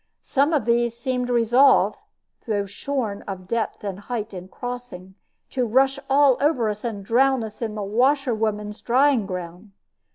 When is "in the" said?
7.61-7.83